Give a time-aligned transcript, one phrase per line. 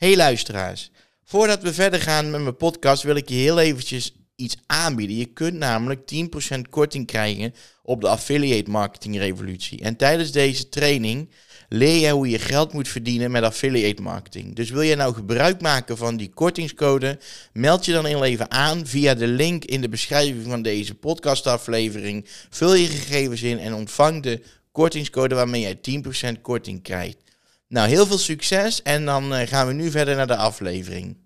[0.00, 0.90] Hey luisteraars,
[1.24, 5.16] voordat we verder gaan met mijn podcast wil ik je heel eventjes iets aanbieden.
[5.16, 6.00] Je kunt namelijk
[6.56, 9.80] 10% korting krijgen op de affiliate marketing revolutie.
[9.80, 11.30] En tijdens deze training
[11.68, 14.56] leer je hoe je geld moet verdienen met affiliate marketing.
[14.56, 17.18] Dus wil je nou gebruik maken van die kortingscode,
[17.52, 22.26] meld je dan even aan via de link in de beschrijving van deze podcastaflevering.
[22.50, 24.42] Vul je gegevens in en ontvang de
[24.72, 26.02] kortingscode waarmee jij
[26.36, 27.29] 10% korting krijgt.
[27.70, 31.16] Nou, heel veel succes en dan eh, gaan we nu verder naar de aflevering.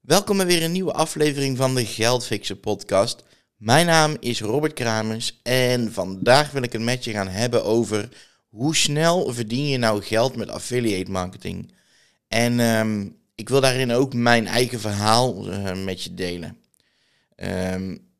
[0.00, 3.22] Welkom bij weer een nieuwe aflevering van de Geldfixer podcast.
[3.56, 8.08] Mijn naam is Robert Kramers en vandaag wil ik het met je gaan hebben over
[8.48, 11.74] hoe snel verdien je nou geld met affiliate marketing.
[12.28, 16.58] En ehm, ik wil daarin ook mijn eigen verhaal uh, met je delen.
[17.36, 18.12] Um,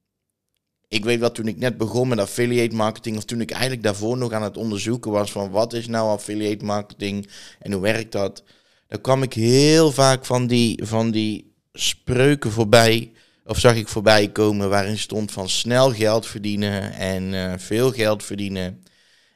[0.88, 4.16] ik weet wat toen ik net begon met affiliate marketing, of toen ik eigenlijk daarvoor
[4.16, 8.42] nog aan het onderzoeken was van wat is nou affiliate marketing en hoe werkt dat,
[8.88, 13.12] dan kwam ik heel vaak van die, van die spreuken voorbij,
[13.44, 18.24] of zag ik voorbij komen waarin stond van snel geld verdienen en uh, veel geld
[18.24, 18.82] verdienen.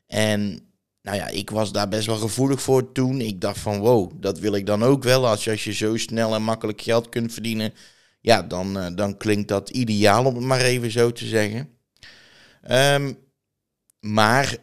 [0.06, 0.60] En
[1.02, 3.20] nou ja, ik was daar best wel gevoelig voor toen.
[3.20, 5.28] Ik dacht van wow, dat wil ik dan ook wel.
[5.28, 7.72] Als je, als je zo snel en makkelijk geld kunt verdienen,
[8.20, 11.69] ja, dan, uh, dan klinkt dat ideaal, om het maar even zo te zeggen.
[12.70, 13.19] Um,
[14.00, 14.56] maar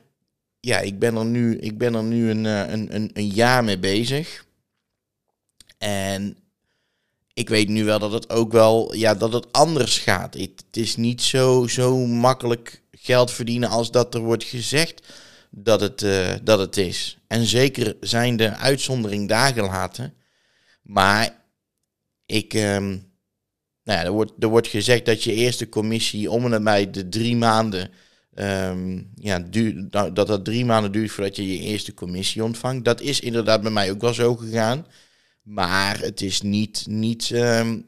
[0.60, 3.80] ja, ik ben er nu, ik ben er nu een, een, een, een jaar mee
[3.80, 4.46] bezig.
[5.78, 6.38] En
[7.34, 10.34] ik weet nu wel dat het ook wel, ja, dat het anders gaat.
[10.34, 15.02] Het, is niet zo, zo makkelijk geld verdienen als dat er wordt gezegd
[15.50, 17.18] dat het, uh, dat het is.
[17.28, 20.14] En zeker zijn de uitzondering daar gelaten.
[20.82, 21.44] Maar
[22.26, 23.14] ik, um,
[23.86, 27.10] nou ja, er wordt, er wordt gezegd dat je eerste commissie om en bij de
[27.10, 27.90] drie maanden,
[28.36, 32.86] um, ja, duur, dat dat drie maanden duurt voordat je je eerste commissie ontvangt.
[32.86, 34.86] Dat is inderdaad bij mij ook wel zo gegaan.
[35.42, 37.88] Maar het is niet, niet um,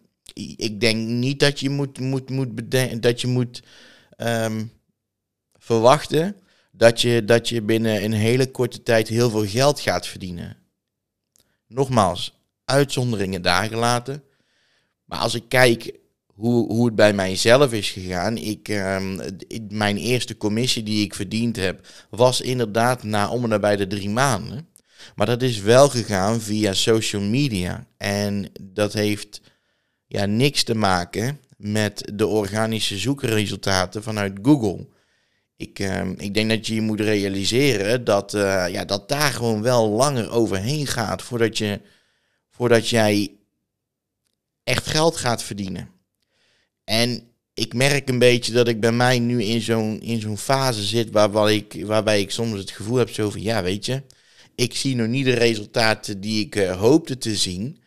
[0.58, 3.64] ik denk niet dat je moet, moet, moet bedenken, dat je moet
[4.18, 4.72] um,
[5.58, 6.36] verwachten
[6.72, 10.58] dat je, dat je binnen een hele korte tijd heel veel geld gaat verdienen.
[11.68, 14.24] Nogmaals, uitzonderingen daar gelaten.
[15.08, 15.98] Maar als ik kijk
[16.38, 18.38] hoe, hoe het bij mijzelf is gegaan.
[18.38, 19.20] Ik, um,
[19.70, 24.10] mijn eerste commissie die ik verdiend heb, was inderdaad na om en nabij de drie
[24.10, 24.68] maanden.
[25.16, 27.88] Maar dat is wel gegaan via social media.
[27.98, 29.42] En dat heeft
[30.08, 34.88] ja, niks te maken met de organische zoekresultaten vanuit Google.
[35.56, 39.62] Ik, uh, ik denk dat je je moet realiseren dat, uh, ja, dat daar gewoon
[39.62, 41.82] wel langer overheen gaat voordat, je,
[42.50, 43.37] voordat jij
[44.68, 45.90] echt geld gaat verdienen.
[46.84, 47.24] En
[47.54, 51.12] ik merk een beetje dat ik bij mij nu in zo'n, in zo'n fase zit
[51.12, 54.04] waarbij ik, waarbij ik soms het gevoel heb zo van, ja weet je,
[54.56, 57.82] ik zie nog niet de resultaten die ik uh, hoopte te zien.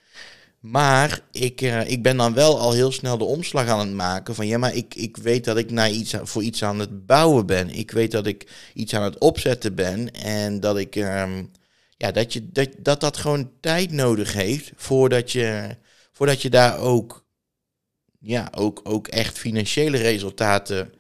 [0.60, 4.34] Maar ik, uh, ik ben dan wel al heel snel de omslag aan het maken
[4.34, 7.47] van ja, maar ik, ik weet dat ik naar iets, voor iets aan het bouwen
[7.47, 7.70] ben.
[7.70, 11.50] Ik weet dat ik iets aan het opzetten ben en dat ik um,
[11.97, 15.76] ja, dat, je, dat, dat dat gewoon tijd nodig heeft voordat je,
[16.20, 17.25] voordat je daar ook,
[18.19, 20.92] ja, ook, ook echt financiële resultaten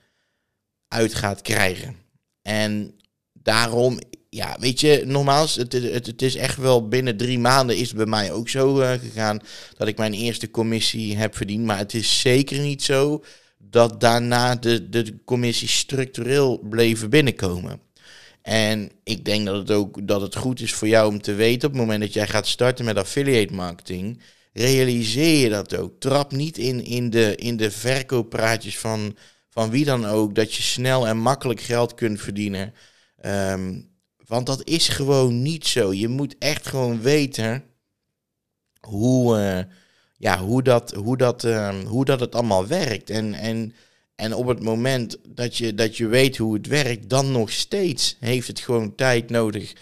[0.88, 1.96] uit gaat krijgen.
[2.42, 2.94] En
[3.32, 3.98] daarom,
[4.28, 7.96] ja, weet je, nogmaals, het, het, het is echt wel binnen drie maanden is het
[7.96, 9.40] bij mij ook zo uh, gegaan
[9.76, 11.64] dat ik mijn eerste commissie heb verdiend.
[11.64, 13.24] Maar het is zeker niet zo
[13.58, 17.80] dat daarna de, de commissie structureel bleven binnenkomen.
[18.42, 21.68] En ik denk dat het ook dat het goed is voor jou om te weten
[21.68, 24.20] op het moment dat jij gaat starten met affiliate marketing
[24.52, 26.00] realiseer je dat ook.
[26.00, 29.16] Trap niet in, in, de, in de verkooppraatjes van,
[29.48, 32.74] van wie dan ook, dat je snel en makkelijk geld kunt verdienen.
[33.26, 33.88] Um,
[34.26, 35.92] want dat is gewoon niet zo.
[35.92, 37.64] Je moet echt gewoon weten
[38.80, 39.72] hoe, uh,
[40.16, 43.10] ja, hoe, dat, hoe, dat, uh, hoe dat het allemaal werkt.
[43.10, 43.74] En, en,
[44.14, 48.16] en op het moment dat je, dat je weet hoe het werkt, dan nog steeds
[48.20, 49.72] heeft het gewoon tijd nodig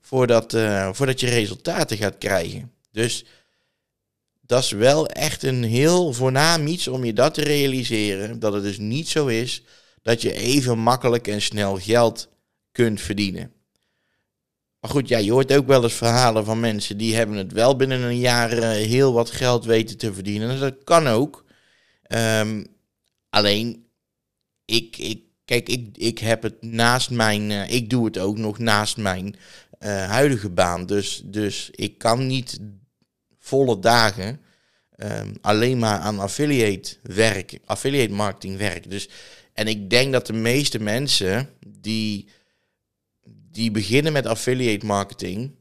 [0.00, 2.72] voordat, uh, voordat je resultaten gaat krijgen.
[2.90, 3.24] Dus
[4.52, 8.38] dat is wel echt een heel voornaam iets om je dat te realiseren.
[8.38, 9.62] Dat het dus niet zo is
[10.02, 12.28] dat je even makkelijk en snel geld
[12.72, 13.52] kunt verdienen.
[14.80, 17.76] Maar goed, ja, je hoort ook wel eens verhalen van mensen die hebben het wel
[17.76, 20.60] binnen een jaar uh, heel wat geld weten te verdienen.
[20.60, 21.44] Dat kan ook.
[22.08, 22.66] Um,
[23.30, 23.86] alleen,
[24.64, 28.58] ik, ik, kijk, ik, ik heb het naast mijn, uh, ik doe het ook nog
[28.58, 29.36] naast mijn
[29.80, 30.86] uh, huidige baan.
[30.86, 32.58] Dus, dus ik kan niet
[33.42, 34.40] volle dagen
[34.96, 38.90] um, alleen maar aan affiliate werk, affiliate marketing werken.
[38.90, 39.08] Dus,
[39.52, 42.28] en ik denk dat de meeste mensen die
[43.50, 45.54] die beginnen met affiliate marketing,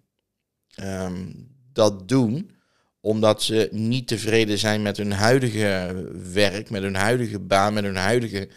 [0.76, 1.32] ehm,
[1.74, 2.52] dat doen
[3.00, 7.96] omdat ze niet tevreden zijn met hun huidige werk, met hun huidige baan, met hun
[7.96, 8.50] huidige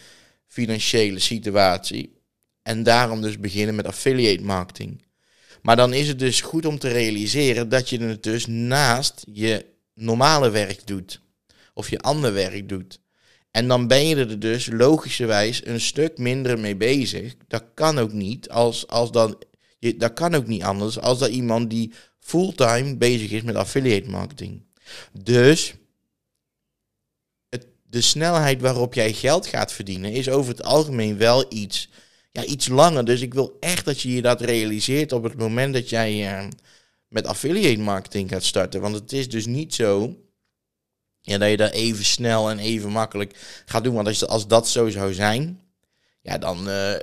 [0.47, 2.23] financiële situatie.
[2.63, 5.03] En daarom dus beginnen met affiliate marketing.
[5.65, 9.67] Maar dan is het dus goed om te realiseren dat je het dus naast je
[9.95, 11.21] normale werk doet.
[11.75, 13.01] Of je ander werk doet.
[13.51, 17.35] En dan ben je er dus logischerwijs een stuk minder mee bezig.
[17.49, 19.39] Dat kan ook niet als, als dan,
[19.79, 24.11] je, dat kan ook niet anders als dat iemand die fulltime bezig is met affiliate
[24.11, 24.63] marketing.
[25.13, 25.75] Dus
[27.49, 31.89] het, de snelheid waarop jij geld gaat verdienen is over het algemeen wel iets,
[32.35, 33.05] ja, iets langer.
[33.05, 36.49] Dus ik wil echt dat je je dat realiseert op het moment dat jij uh,
[37.09, 38.81] met affiliate marketing gaat starten.
[38.81, 40.17] Want het is dus niet zo
[41.21, 43.95] ja, dat je dat even snel en even makkelijk gaat doen.
[43.95, 45.61] Want als, dat zo zou zijn,
[46.21, 46.95] ja, dan, uh,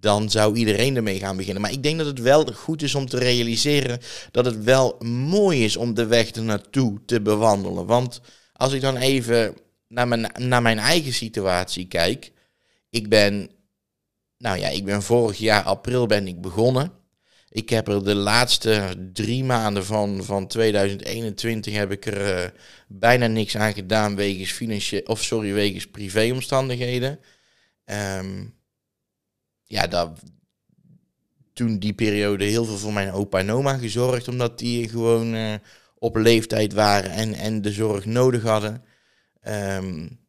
[0.00, 1.62] dan zou iedereen ermee gaan beginnen.
[1.62, 4.00] Maar ik denk dat het wel goed is om te realiseren
[4.30, 7.86] dat het wel mooi is om de weg ernaartoe te bewandelen.
[7.86, 8.20] Want
[8.52, 9.54] als ik dan even
[9.88, 12.32] naar mijn, naar mijn eigen situatie kijk.
[12.90, 13.50] Ik ben,
[14.44, 16.92] nou ja, ik ben vorig jaar april ben ik begonnen.
[17.48, 22.50] Ik heb er de laatste drie maanden van, van 2021 heb ik er uh,
[22.88, 27.18] bijna niks aan gedaan wegens financiële, of sorry, wegens privéomstandigheden.
[28.18, 28.54] Um,
[29.62, 30.20] ja, dat,
[31.52, 35.54] toen die periode heel veel voor mijn opa en oma gezorgd, omdat die gewoon uh,
[35.98, 38.84] op leeftijd waren en, en de zorg nodig hadden.
[39.48, 40.23] Um,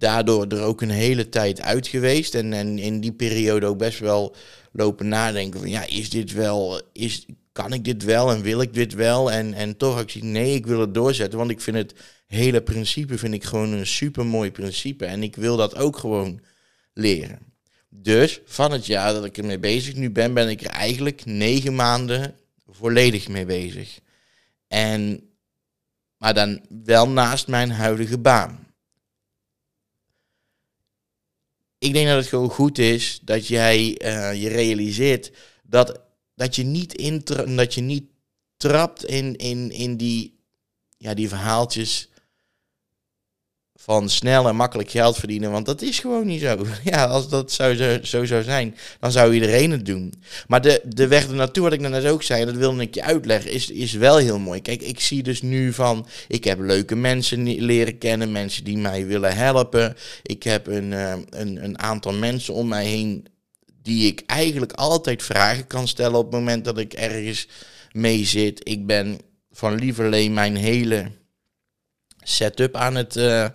[0.00, 2.34] daardoor er ook een hele tijd uit geweest.
[2.34, 4.34] En, en in die periode ook best wel
[4.72, 8.74] lopen nadenken van ja, is dit wel, is, kan ik dit wel en wil ik
[8.74, 9.32] dit wel?
[9.32, 11.94] En, en toch heb ik gezien, nee, ik wil het doorzetten, want ik vind het
[12.26, 15.04] hele principe vind ik gewoon een super mooi principe.
[15.04, 16.40] En ik wil dat ook gewoon
[16.94, 17.38] leren.
[17.88, 21.74] Dus van het jaar dat ik ermee bezig nu ben, ben ik er eigenlijk negen
[21.74, 22.34] maanden
[22.68, 23.98] volledig mee bezig.
[24.68, 25.22] En,
[26.16, 28.69] maar dan wel naast mijn huidige baan.
[31.80, 35.32] Ik denk dat het gewoon goed is dat jij uh, je realiseert
[35.62, 36.00] dat,
[36.34, 37.22] dat, je niet in,
[37.56, 38.04] dat je niet
[38.56, 40.44] trapt in, in, in die,
[40.96, 42.08] ja, die verhaaltjes
[43.82, 45.50] van snel en makkelijk geld verdienen.
[45.50, 46.66] Want dat is gewoon niet zo.
[46.84, 50.14] Ja, als dat zou, zo, zo zou zijn, dan zou iedereen het doen.
[50.46, 53.50] Maar de, de weg ernaartoe, wat ik net ook zei, dat wilde ik je uitleggen,
[53.50, 54.62] is, is wel heel mooi.
[54.62, 59.06] Kijk, ik zie dus nu van, ik heb leuke mensen leren kennen, mensen die mij
[59.06, 59.96] willen helpen.
[60.22, 63.26] Ik heb een, uh, een, een aantal mensen om mij heen
[63.82, 67.48] die ik eigenlijk altijd vragen kan stellen op het moment dat ik ergens
[67.92, 68.60] mee zit.
[68.68, 69.18] Ik ben
[69.52, 71.10] van lieverlee mijn hele
[72.22, 73.16] setup aan het...
[73.16, 73.46] Uh,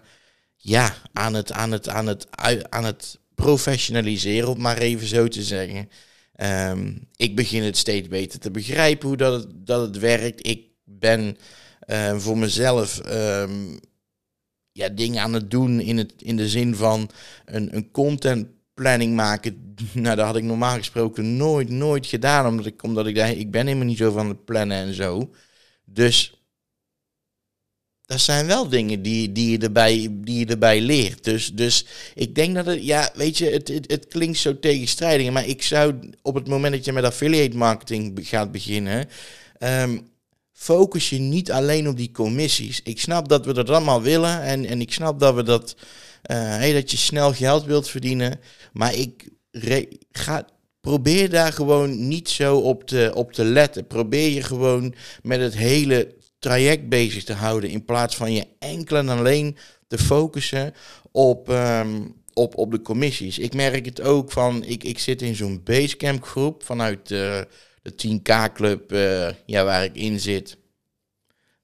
[0.65, 2.27] ja, aan het, aan het, aan het,
[2.69, 5.89] aan het professionaliseren, om maar even zo te zeggen.
[6.71, 10.47] Um, ik begin het steeds beter te begrijpen hoe dat het, dat het werkt.
[10.47, 11.37] Ik ben
[11.87, 13.79] uh, voor mezelf um,
[14.71, 17.09] ja, dingen aan het doen in, het, in de zin van
[17.45, 19.63] een, een content planning maken.
[19.93, 22.47] Nou, dat had ik normaal gesproken nooit, nooit gedaan.
[22.47, 25.31] Omdat ik, omdat ik, ik ben helemaal niet zo van het plannen en zo.
[25.83, 26.44] Dus
[28.05, 31.23] dat zijn wel dingen die, die, je erbij, die je erbij leert.
[31.23, 31.85] Dus, dus
[32.15, 35.31] ik denk dat het, ja, weet je, het, het, klinkt zo tegenstrijdig.
[35.31, 39.09] Maar ik zou op het moment dat je met affiliate marketing gaat beginnen,
[39.59, 40.07] um,
[40.53, 42.81] focus je niet alleen op die commissies.
[42.83, 45.75] Ik snap dat we dat allemaal willen en, en ik snap dat we dat,
[46.31, 48.39] uh, hey, dat je snel geld wilt verdienen.
[48.73, 49.29] Maar ik
[50.11, 50.45] ga,
[50.81, 53.87] probeer daar gewoon niet zo op te, op te letten.
[53.87, 57.69] Probeer je gewoon met het hele traject bezig te houden.
[57.69, 60.73] In plaats van je enkel en alleen te focussen
[61.11, 63.39] op, um, op, op de commissies.
[63.39, 67.41] Ik merk het ook van, ik, ik zit in zo'n basecamp groep vanuit uh,
[67.81, 70.57] de 10K club uh, ja, waar ik in zit.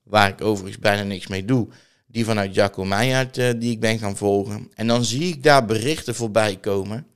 [0.04, 1.68] Waar ik overigens bijna niks mee doe.
[2.08, 4.72] Die vanuit Jacco Meijert uh, die ik ben gaan volgen.
[4.74, 7.08] En dan zie ik daar berichten voorbij komen.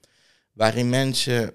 [0.53, 1.53] Waarin mensen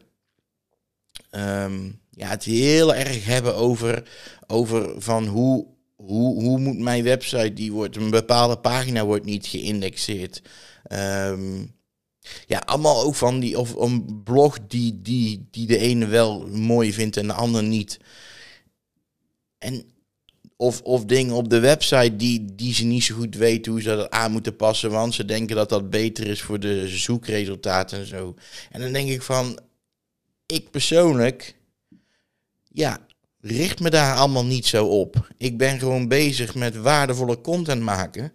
[1.31, 4.11] um, ja, het heel erg hebben over,
[4.47, 9.47] over van hoe hoe, hoe moet mijn website, die wordt, een bepaalde pagina wordt niet
[9.47, 10.43] geïndexeerd.
[10.93, 11.75] Um,
[12.47, 16.93] ja, allemaal ook van die, of een blog die, die, die de ene wel mooi
[16.93, 17.99] vindt en de ander niet.
[19.59, 19.85] En
[20.57, 23.97] of, of dingen op de website die, die ze niet zo goed weten hoe ze
[23.97, 28.07] dat aan moeten passen, want ze denken dat dat beter is voor de zoekresultaten en
[28.07, 28.35] zo.
[28.71, 29.59] En dan denk ik van,
[30.47, 31.57] ik persoonlijk,
[32.73, 33.07] ja,
[33.41, 35.29] richt me daar allemaal niet zo op.
[35.37, 38.33] Ik ben gewoon bezig met waardevolle content maken.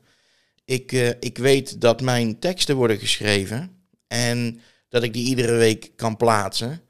[0.65, 3.71] Ik, uh, ik weet dat mijn teksten worden geschreven
[4.07, 4.59] en
[4.89, 6.81] dat ik die iedere week kan plaatsen.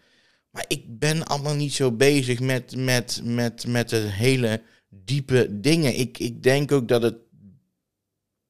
[0.49, 5.99] Maar ik ben allemaal niet zo bezig met, met, met, met de hele diepe dingen.
[5.99, 7.15] Ik, ik denk ook dat het.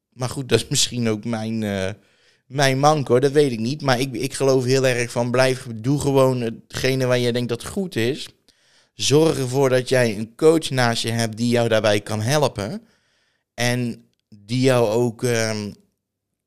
[0.10, 1.90] Maar goed, dat is misschien ook mijn, uh,
[2.48, 3.82] mijn manko, dat weet ik niet.
[3.82, 7.66] Maar ik, ik geloof heel erg van blijf, doe gewoon hetgene waar je denkt dat
[7.66, 8.28] goed is.
[8.96, 12.82] Zorg ervoor dat jij een coach naast je hebt die jou daarbij kan helpen.
[13.54, 15.76] En die jou ook um,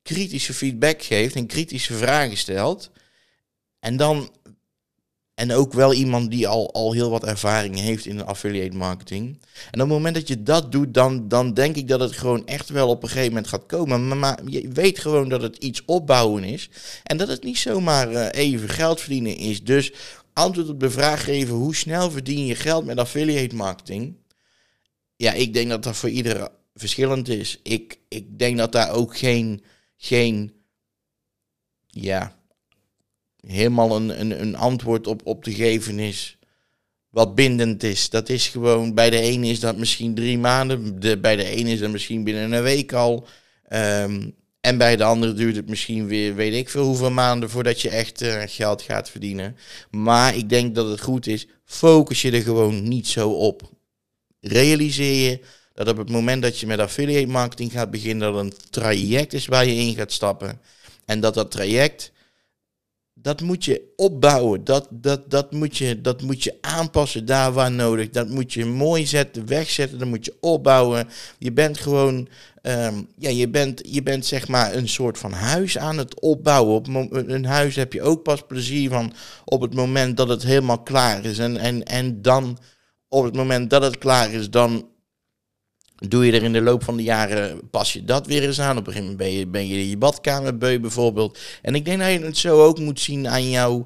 [0.02, 2.90] kritische feedback geeft en kritische vragen stelt.
[3.80, 4.30] En dan.
[5.34, 9.26] En ook wel iemand die al, al heel wat ervaring heeft in de affiliate marketing.
[9.70, 12.46] En op het moment dat je dat doet, dan, dan denk ik dat het gewoon
[12.46, 14.08] echt wel op een gegeven moment gaat komen.
[14.08, 16.68] Maar, maar je weet gewoon dat het iets opbouwen is.
[17.02, 19.64] En dat het niet zomaar uh, even geld verdienen is.
[19.64, 19.92] Dus
[20.38, 24.16] antwoord op de vraag geven: hoe snel verdien je geld met affiliate marketing?
[25.16, 27.60] Ja, ik denk dat dat voor iedereen verschillend is.
[27.62, 29.62] Ik, ik denk dat daar ook geen,
[29.96, 30.52] geen
[31.86, 32.36] ja,
[33.46, 36.38] helemaal een, een, een antwoord op, op te geven is
[37.08, 38.10] wat bindend is.
[38.10, 41.70] Dat is gewoon, bij de ene is dat misschien drie maanden, de, bij de ene
[41.70, 43.26] is dat misschien binnen een week al.
[43.72, 44.34] Um,
[44.68, 47.88] en bij de andere duurt het misschien weer, weet ik veel hoeveel maanden voordat je
[47.88, 49.56] echt uh, geld gaat verdienen.
[49.90, 53.70] Maar ik denk dat het goed is, focus je er gewoon niet zo op.
[54.40, 55.40] Realiseer je
[55.74, 59.46] dat op het moment dat je met affiliate marketing gaat beginnen, dat een traject is
[59.46, 60.60] waar je in gaat stappen.
[61.04, 62.12] En dat dat traject,
[63.28, 64.64] dat moet je opbouwen.
[64.64, 68.10] Dat, dat, dat, moet je, dat moet je aanpassen daar waar nodig.
[68.10, 69.98] Dat moet je mooi zetten, wegzetten.
[69.98, 71.08] Dat moet je opbouwen.
[71.38, 72.28] Je bent gewoon,
[72.62, 76.74] um, ja, je bent, je bent zeg maar een soort van huis aan het opbouwen.
[76.74, 79.12] Op een huis heb je ook pas plezier van
[79.44, 81.38] op het moment dat het helemaal klaar is.
[81.38, 82.58] En, en, en dan,
[83.08, 84.88] op het moment dat het klaar is, dan
[85.98, 88.76] doe je er in de loop van de jaren, pas je dat weer eens aan.
[88.76, 91.38] Op een gegeven moment ben je, ben je je badkamerbeu bijvoorbeeld.
[91.62, 93.84] En ik denk dat je het zo ook moet zien aan jou,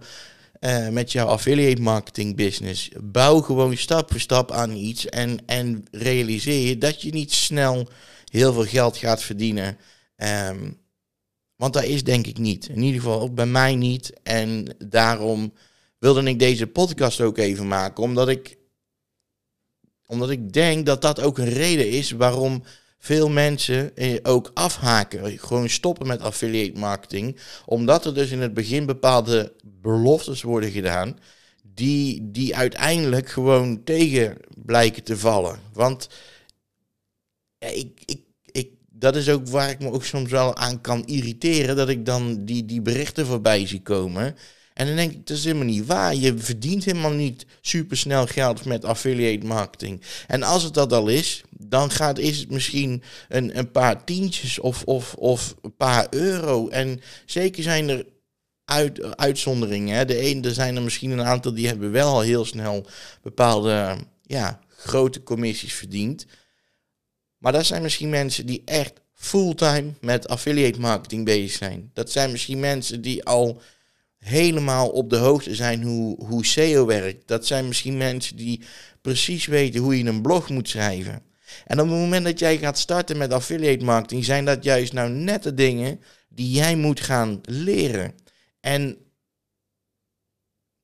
[0.61, 2.91] uh, met jouw affiliate marketing business.
[3.03, 7.89] Bouw gewoon stap voor stap aan iets en, en realiseer je dat je niet snel
[8.31, 9.77] heel veel geld gaat verdienen.
[10.17, 10.81] Um,
[11.57, 12.69] want dat is denk ik niet.
[12.69, 14.13] In ieder geval ook bij mij niet.
[14.23, 15.53] En daarom
[15.99, 18.03] wilde ik deze podcast ook even maken.
[18.03, 18.57] Omdat ik
[20.13, 22.63] omdat ik denk dat dat ook een reden is waarom
[22.99, 25.39] veel mensen eh, ook afhaken.
[25.39, 27.39] Gewoon stoppen met affiliate marketing.
[27.67, 31.19] Omdat er dus in het begin bepaalde beloftes worden gedaan.
[31.63, 35.59] Die, die uiteindelijk gewoon tegen blijken te vallen.
[35.73, 36.09] Want
[37.59, 41.77] ik, ik, ik, dat is ook waar ik me ook soms wel aan kan irriteren.
[41.77, 44.37] Dat ik dan die, die berichten voorbij zie komen.
[44.75, 46.15] En dan denk ik, dat is helemaal niet waar.
[46.15, 50.03] Je verdient helemaal niet supersnel geld met affiliate marketing.
[50.27, 54.59] En als het dat al is, dan gaat, is het misschien een, een paar tientjes
[54.59, 56.69] of, of, of een paar euro.
[56.69, 58.07] En zeker zijn er
[58.65, 59.97] uit, uitzonderingen.
[59.97, 60.05] Hè.
[60.05, 62.87] De ene, er zijn er misschien een aantal die hebben wel al heel snel
[63.23, 66.27] bepaalde ja, grote commissies verdiend.
[67.39, 71.91] Maar dat zijn misschien mensen die echt fulltime met affiliate marketing bezig zijn.
[71.95, 73.63] Dat zijn misschien mensen die al
[74.23, 77.29] helemaal op de hoogte zijn hoe, hoe SEO werkt.
[77.29, 78.61] Dat zijn misschien mensen die
[79.01, 81.23] precies weten hoe je een blog moet schrijven.
[81.67, 85.11] En op het moment dat jij gaat starten met affiliate marketing, zijn dat juist nou
[85.11, 88.15] net de dingen die jij moet gaan leren.
[88.61, 88.97] En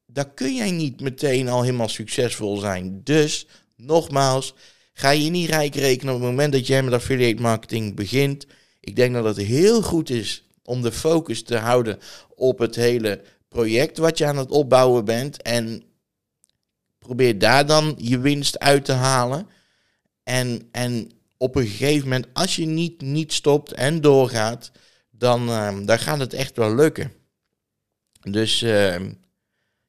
[0.06, 3.00] daar kun jij niet meteen al helemaal succesvol zijn.
[3.04, 4.54] Dus, nogmaals,
[4.92, 8.46] ga je niet rijk rekenen op het moment dat jij met affiliate marketing begint.
[8.80, 11.98] Ik denk dat het heel goed is om de focus te houden
[12.38, 15.42] op het hele project wat je aan het opbouwen bent.
[15.42, 15.82] En
[16.98, 19.48] probeer daar dan je winst uit te halen.
[20.22, 24.70] En, en op een gegeven moment, als je niet, niet stopt en doorgaat,
[25.10, 27.12] dan, uh, dan gaat het echt wel lukken.
[28.20, 28.96] Dus uh,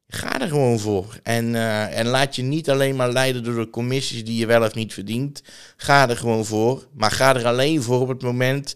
[0.08, 1.20] ga er gewoon voor.
[1.24, 4.64] En, uh, en laat je niet alleen maar leiden door de commissies die je wel
[4.64, 5.44] of niet verdient.
[5.78, 6.88] Ga er gewoon voor.
[6.94, 8.76] Maar ga er alleen voor op het moment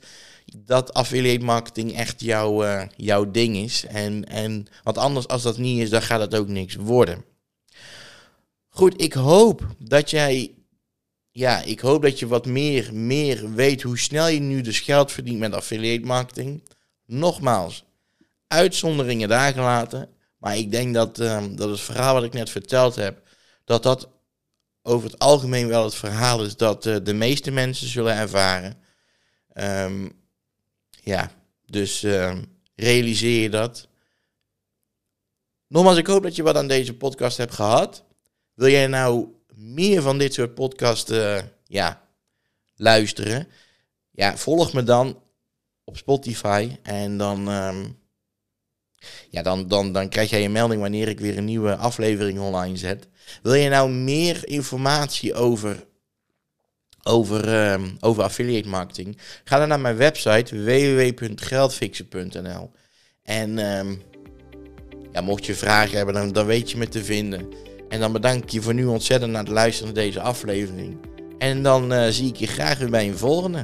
[0.58, 3.86] dat affiliate marketing echt jouw, uh, jouw ding is.
[3.86, 7.26] En, en, want anders, als dat niet is, dan gaat het ook niks worden.
[8.68, 10.54] Goed, ik hoop dat jij.
[11.32, 15.12] Ja, ik hoop dat je wat meer, meer weet hoe snel je nu dus geld
[15.12, 16.64] verdient met affiliate marketing.
[17.06, 17.84] Nogmaals,
[18.48, 20.10] uitzonderingen daar gelaten.
[20.38, 23.22] Maar ik denk dat, um, dat het verhaal wat ik net verteld heb,
[23.66, 24.10] dat dat
[24.82, 28.78] over het algemeen wel het verhaal is dat uh, de meeste mensen zullen ervaren.
[29.54, 30.23] Um,
[31.04, 31.32] ja,
[31.66, 32.38] dus uh,
[32.76, 33.88] realiseer je dat.
[35.68, 38.04] Nogmaals, ik hoop dat je wat aan deze podcast hebt gehad.
[38.54, 42.08] Wil jij nou meer van dit soort podcasten uh, ja,
[42.76, 43.48] luisteren?
[44.12, 45.22] Ja, volg me dan
[45.84, 48.02] op Spotify en dan um,
[49.30, 52.78] ja, dan, dan, dan krijg jij een melding wanneer ik weer een nieuwe aflevering online
[52.78, 53.08] zet.
[53.42, 55.88] Wil je nou meer informatie over,
[57.04, 59.18] over, ehm, over affiliate marketing?
[59.44, 62.72] Ga dan naar mijn website www.geldfixen.nl.
[63.24, 63.96] En ehm,
[65.12, 67.48] ja, mocht je vragen hebben, dan, dan weet je me te vinden.
[67.90, 70.98] En dan bedank ik je voor nu ontzettend naar het luisteren naar deze aflevering.
[71.38, 73.64] En dan eh, zie ik je graag weer bij een volgende.